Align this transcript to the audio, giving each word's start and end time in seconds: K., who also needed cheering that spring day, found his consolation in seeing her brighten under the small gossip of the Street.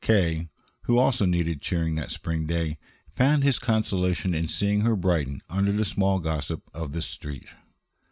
K., 0.03 0.49
who 0.85 0.97
also 0.97 1.25
needed 1.27 1.61
cheering 1.61 1.93
that 1.93 2.09
spring 2.09 2.47
day, 2.47 2.79
found 3.11 3.43
his 3.43 3.59
consolation 3.59 4.33
in 4.33 4.47
seeing 4.47 4.81
her 4.81 4.95
brighten 4.95 5.41
under 5.47 5.71
the 5.71 5.85
small 5.85 6.17
gossip 6.17 6.63
of 6.73 6.91
the 6.91 7.03
Street. 7.03 7.49